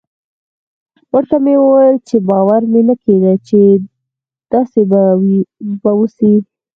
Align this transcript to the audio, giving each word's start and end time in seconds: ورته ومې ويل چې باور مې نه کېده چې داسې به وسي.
ورته 1.13 1.35
ومې 1.39 1.55
ويل 1.59 1.95
چې 2.07 2.15
باور 2.29 2.61
مې 2.71 2.81
نه 2.89 2.95
کېده 3.03 3.33
چې 3.47 3.59
داسې 4.51 4.81
به 5.85 5.91
وسي. 5.99 6.33